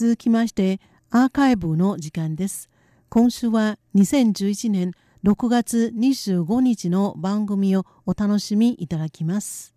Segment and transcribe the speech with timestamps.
[0.00, 0.78] 続きまして
[1.10, 2.70] アーカイブの時間です。
[3.08, 4.92] 今週は2011年
[5.24, 9.74] 6月25日の番組をお楽しみいただきます。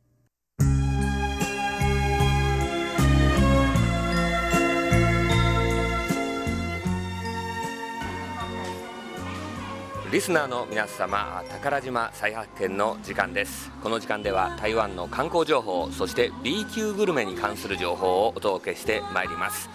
[10.11, 13.71] リスナーの皆様宝島再発見の時間です。
[13.81, 19.67] この時間では台湾の観光情報そして B 級グルメに関する情報をお届けしてまいります。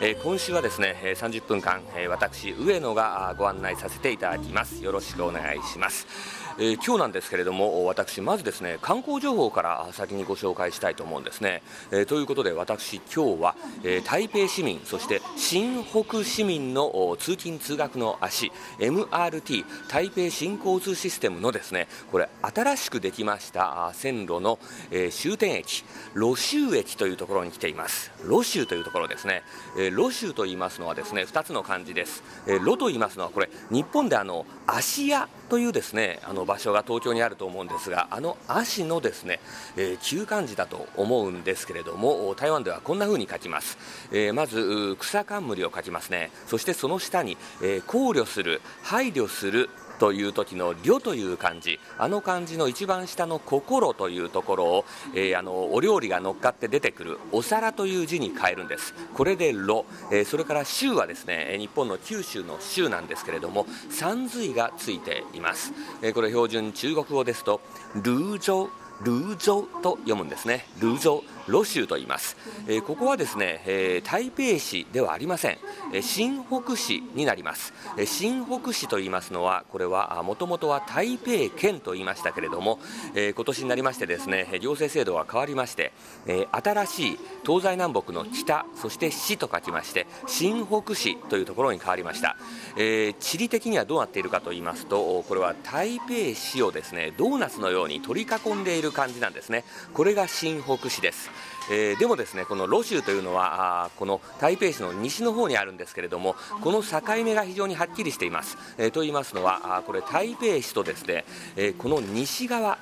[0.00, 4.82] えー、今週はですね30分間、私上野がご案内させていただきます。
[4.82, 6.43] よろしくお願いします。
[6.56, 24.58] えー、今日なんですけれども私まずですね観光情報から先にご紹介したいと思うんですね、えー、ということで私今日は、えー、台北市民そして新北市民の通勤通学の足 MRT 台北新交通システムのですねこれ新しくできました線路の、
[24.90, 28.12] え終点駅ロシュー駅というところに来ています。
[28.22, 29.42] ロシューというところですね、
[29.78, 39.40] えロシューと言いますのはですね2つの漢字です、えロと言いますのはこれ日本であの芦屋というですねあの場所が東京にあると思うんですがあの足のですね、
[39.76, 43.78] えー、旧漢字だと思うんですけれども台湾ではこんな風に書きます、
[44.12, 46.30] えー、まず草冠を書きますね。
[46.46, 51.78] そしてその下に、えー、考慮する配慮するという時の「慮」という漢字。
[51.98, 58.94] あの漢字の一番下の「心」というところを、えー、あのお料理が乗っかって出てくる「お皿」という字に変えるんです。
[59.14, 65.72] これで「炉」えー、それから「州」はですね日本の九州の「州」なんですけれども三髄がついています、
[66.02, 67.60] えー、これ標準中国語ですと
[67.94, 68.68] 「ルージョ」
[69.02, 70.66] ルージョと読むんですね。
[70.78, 75.58] ルージョロ州と言います、えー、ここはですね、えー、台北市ではありません、
[75.92, 82.78] えー、新北市になります、えー、新北市と言いますのはこれはもともとは台北県と言いましたけれども、
[83.14, 85.92] えー、今年になりましてですね行政制度が変わりまして、
[86.26, 92.36] えー、新しい東西南北の北そして市と書きまして新北市というところに変わりました、
[92.76, 99.64] えー、地理的にはどうなっているかと言いますとこれは台北市をですねドーナツのように取り囲んでいる感じなんですね。
[99.92, 101.30] これが新北市です。
[101.70, 111.24] えー、でもですねこのロ州というのはあこの台北市の西の方にあるんですけれどもこの境目が非常にはっきりしています、えー、と言いますのはあこれ台北市とですね、
[111.56, 112.78] えー、この西側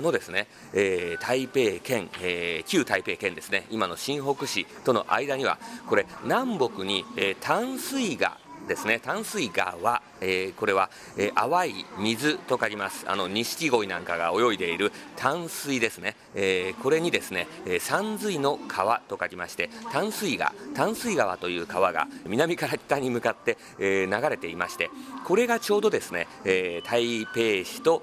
[0.00, 8.36] のですね、え台北県、え旧台北県ですね今の新北市との間にはこれ南北に、え淡水河
[8.68, 9.00] ですね。
[9.00, 13.04] 淡水川えー、これは、えー、淡い水と書きます。
[13.08, 24.90] あの錦鯉なんかが泳いでいる淡水ですね、えー、これにですね、え山水の川と書きまして淡水川淡水川という川が南から北に向かって、え流れていまして
[25.24, 28.02] これがちょうどですね、え台北市と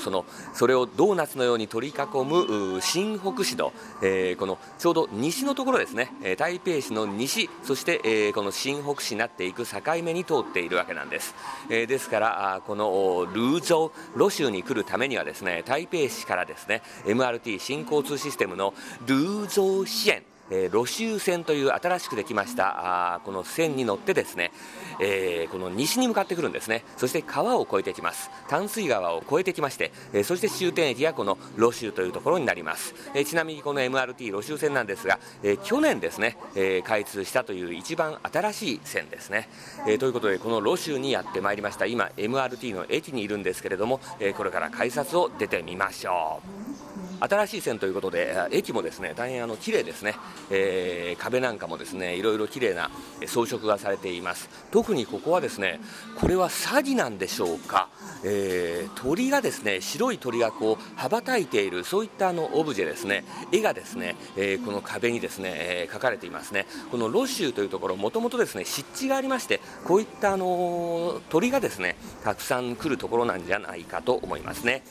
[0.00, 3.72] そのそれをドーナツのように取り囲む新北市の、
[4.02, 11.34] えこのちょうど西のところですね、台北市の西そして、えこの新北市になっていく境目に通っているわけなんです。
[11.70, 18.74] えー、ですからこのルーゾーロ州に来るためにはですね台北市からですね MRT 新交通システムの
[19.06, 20.22] ルーゾー支援
[20.52, 24.52] えー、ロシュー線という新しくできましたあこの線に乗ってですね、
[25.00, 26.84] えー、この西に向かってくるんですね。
[26.98, 28.30] そして川を越えてきます。
[28.48, 39.48] 淡水川を越えてきまして、えー、そして終点駅がこのロシューというところになります、えー、ちなみにこの MRT ロシュー線なんですが、えー、去年ですね、えー、開通したという一番新しい線ですね、
[39.86, 41.86] えー、ということでこのロシューにやってまいりました。
[41.86, 46.42] 今 MRT の駅にいるんですけれども、えー、これから改札を出てみましょ
[46.88, 46.91] う。
[47.22, 50.16] 新しい線ということで駅もですね大変あの綺麗ですね、
[50.50, 52.90] えー、壁なんかもですねいろいろ綺麗な
[53.26, 54.48] 装飾がされています。
[54.70, 55.80] 特にここはですね
[56.18, 57.88] これは詐欺なんでしょうか、
[58.24, 63.24] えー、鳥がですね白い鳥がこう羽ばたいているそういったあのオブジェですね。
[63.52, 66.66] 絵がですね、えー、この壁にですね、えー、描かれていますね。
[66.90, 74.82] このロシューというところもともとですね湿地がありましてこういったあの鳥がですねたくさん来るところなんじゃないかと思いますね。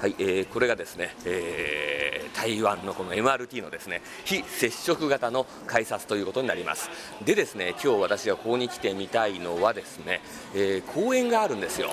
[0.00, 6.88] はい、えー、これがですね、えー、台湾のこの MRT のですね非接触型の改札ということになります。
[7.24, 10.20] でですね今日私がここに来てみたいのはですね、
[10.54, 11.90] えー、公園があるんですよ。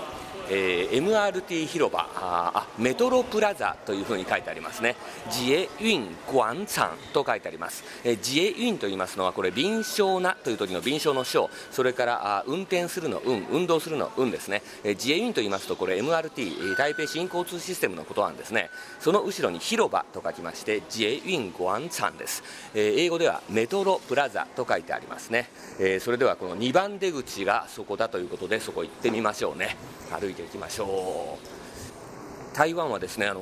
[0.50, 4.96] えー、MRT 広場あメトロプラザというふうに書いてありますね。
[5.28, 18.70] 自衛運廣場と書いてあります、えー、自衛運と言いますのはこれ臨床なという時の臨床の章それからあ運転するの運運動するの運ですね、えー、自衛運と言いますとこれ MRT 台北新交通システムのことなんですね。
[19.00, 22.44] その後ろに広場と書きまして自衛運廣場です、
[22.74, 25.50] えー、英語ではメトロプラザと書いてありますね、
[25.80, 29.76] えー、それではこの2番出口がそこだということでそこ行ってみましょうね。
[30.12, 32.56] 歩いていきましょう。
[32.56, 33.42] 台湾はですねあの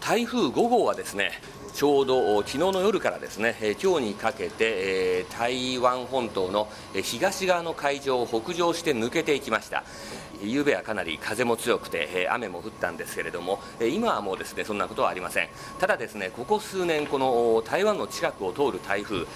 [0.00, 1.32] 台風5号はですね
[1.74, 6.68] ちょうど昨日の夜からですね、今日にかけて台湾本島の
[7.02, 9.82] 東側の海上を北上して抜けていきました。
[10.44, 15.48] 夕べはかなり風も強くて雨も降ったんですけれども今はもうですねそんなことはありません
[15.78, 19.26] ただですねここ数年この台湾の近くを通る台風、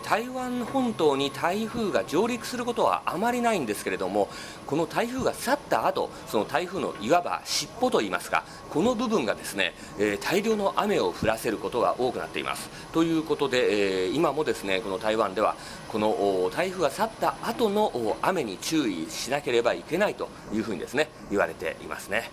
[0.00, 4.28] 台湾本島に台風が上陸することはあまりないんですけれども
[4.66, 9.74] この台風が去った後その台風のいわば尻尾といいますかこの部分がですね、
[10.20, 15.56] 大量の雨を降らせせることが多くなっていますということで、えー、今もですねこの台湾では
[15.88, 22.30] この台風が去った後の雨に注意しなければいけないというふうにですね言われていますね。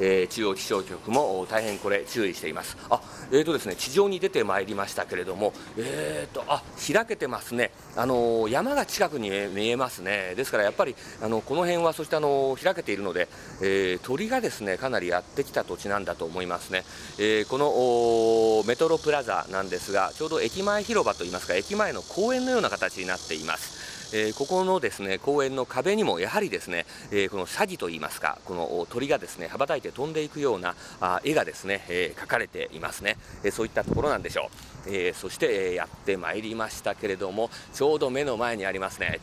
[0.00, 2.76] えー、中央気象局も大変これ注意しています。
[2.90, 3.00] あ、
[3.30, 6.62] えーとですね地上に出てまいりましたけれども、えーとあ
[6.92, 7.70] 開けてますね。
[7.96, 10.34] あの山が近くに見えますね。
[10.36, 13.28] ですからやっぱりあのこの辺はそしてあの開けているので、
[13.60, 16.84] えー、鳥がですねかなりやってきた土地なんだと思いますね。
[17.18, 23.97] えー、このメトロプラザなんですがちょうど駅前広場といいますか駅前の公園のような形になっています。
[24.12, 34.50] えー、ここのですね公園の壁にもやはりですね、えー、この詐欺といいますかこの鳥がですね羽ばたいて飛んでいくようなあ絵がですね、えー、描かれていますね、えそういったところなんでしょ
[34.86, 39.20] う、えそして、えやってまいりましたけれどもちょうど目の前にありますね。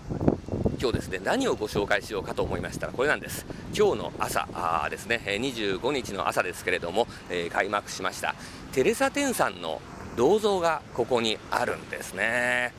[0.79, 3.45] 今日ですね何をご紹介しようかと思いましたらこれなんです。
[3.75, 8.35] 今日の朝ですね25日の朝ですけれども、え開幕しました。
[8.71, 9.81] テレサ・テンさんの
[10.15, 12.73] 銅像がここにあるんですね。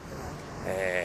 [0.66, 0.95] え、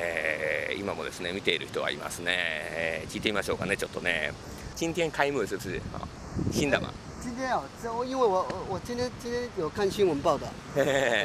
[0.82, 4.34] 今もですね見ている人がいますね、えー、聞いてみましょうかねちょっとね
[4.76, 5.80] 今天開幕是不是
[6.52, 6.90] 新的嘛
[7.22, 7.62] 今天啊，
[8.04, 10.48] 因为我我今天今天有看新闻报道，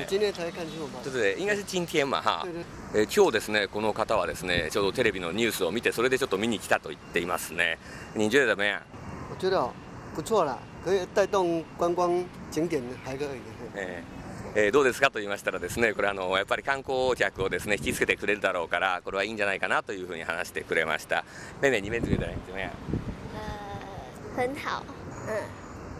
[0.06, 1.10] 今天才看新闻报道。
[1.10, 2.46] 对对应该是今天嘛哈。
[2.92, 7.78] えー、今日ですねこの方はですねちょうどテレビのニュースを見てそれでちょっと見に来たと言っていますね。
[8.14, 8.82] 你觉得怎么样？
[9.30, 9.70] 我觉得
[10.14, 13.28] 不错啦，可以带动观光景点还可以。
[13.74, 14.15] えー
[14.58, 21.26] えー、どうですかと言いましたらですねこれあのやっぱり観光客をですね引きつけてくれるだろうからこれはいいんじゃないかなというふうに話してくれました。
[21.60, 22.70] 妹妹你们觉得怎么样
[23.34, 24.82] 呃很好。
[25.28, 25.34] 嗯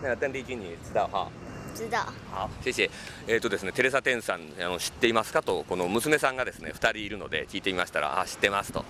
[0.00, 1.30] 那个邓丽君你知道哈
[1.74, 1.98] 知道。
[2.32, 2.88] 好谢謝
[3.26, 8.86] えーとですね、テレサ・テンさんあの知っていますかとこの娘さんがですね2人いるので聞いてみましたらあ知ってますと。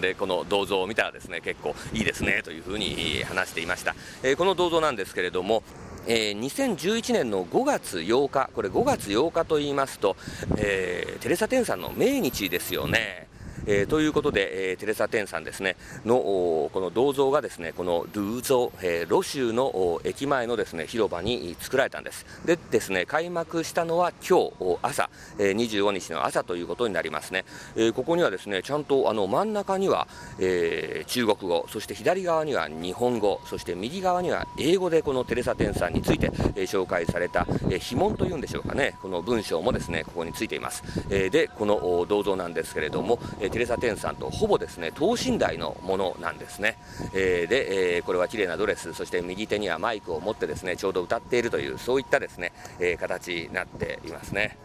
[0.00, 5.62] でこの銅像を見たらですね結構いいですねというふうに話していました、えー、この銅像なんですけれども
[6.06, 10.16] えー、2011年の5月8日、これ5月8日と言いますと、
[10.56, 13.31] えー、テレサ・テンさんの命日ですよね。
[13.66, 22.26] えー、ということで、えー、テレサ・テンさんですねのこの銅像がですねこのルーゾー、えー、ロ州の駅前のですね広場に作られたんです。
[22.44, 27.44] でですね開幕したのは今日朝、えー、25日の朝ということになりますね、
[27.76, 38.96] えー、ここにはですねちゃんとあの真ん中には、えー、中国語そして左側には日本語そして右側には英語でこのテレサ・テンさんについて、えー、紹介された、えー、碑文というんでしょうかね。
[39.02, 43.18] この文章もですねここについています、えー、でこの銅像なんですけれども、
[43.52, 46.78] テレサ・テンさんとほぼですね等身大のものなんですね、
[47.14, 54.56] えー、で、えー、これは綺麗なドレスそして右手にはマイクを持ってですねちょうど歌っているというそういったですね、えー、形になっていますね。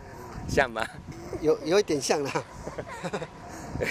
[0.47, 0.87] シャンマン。
[1.41, 2.31] 有有一点像な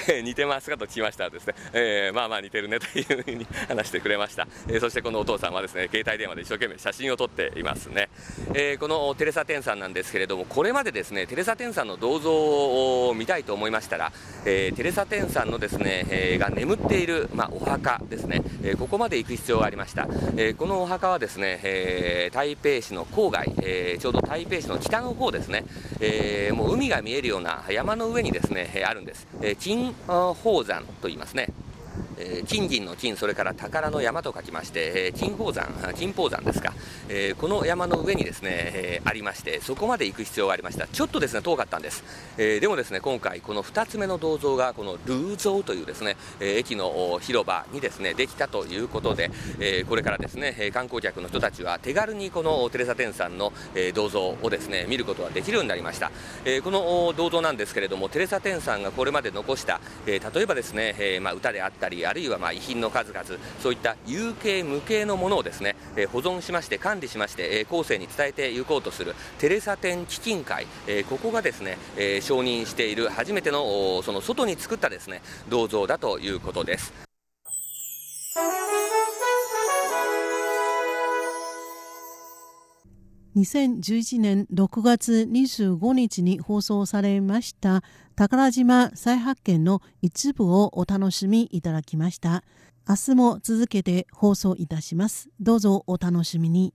[0.09, 8.09] え 似てますかと聞きましたらですね、えー、まあまあ似てるねというふうに話してくれました、えー、そしてこのお父さんはですね携帯電話で一生懸命写真を撮っていますね、
[8.55, 12.33] え、このテレサ・テンさんなんですけれどもこれまでですねテレサ・テンさんの銅像
[13.09, 14.13] を見たいと思いましたら、
[14.45, 25.65] えテレサ・テンさんのですね、えが眠っている、まあ、お墓ですね、えここまで行く必要がありました、えこのお墓はですね、え台北市の郊外、えちょうど台北市の北の方ですね、
[26.01, 31.49] えもう海が見えるような山の上にですね、あるんです、え金宝山と言いますね。
[32.19, 36.73] えー、金銀の金、それから宝の山と書きまして、えー、金宝山、金宝山ですか、
[37.09, 40.87] えー、この山の上にですね、えー、ありまして、そこまで行く必要がありました。
[40.87, 42.05] ちょっとですね、遠かったんです。
[42.39, 56.11] えー、でもですね、今回、この2つ目の銅像が、このルーゾーというですね、えー、駅の広場にですね、できたということで、えー、これからですね、観光客の人たちは手軽にこのテレサ・テンさんの、え、銅像をですね、見ることができるようになりました。
[56.45, 63.25] えー、この銅像なんですけれども、テレサ・テンさんがこれまで残した、えー、例えばですね、えーまあ、歌であったり、あるいはまあ遺品の数々
[63.61, 77.06] そういった有形無形のものをですね、え保存しまして管理しまして、え後世に伝えていこうとするテレサ展基金会、えここがですね、え承認している初めてのその外に作ったですね銅像だということです。
[83.37, 87.83] 2011年6月25日に放送されました
[88.15, 92.45] 宝島再発見の一部をお楽しみいただきました。
[92.89, 95.29] 明日も続けて放送いたします。
[95.39, 96.73] どうぞお楽しみに。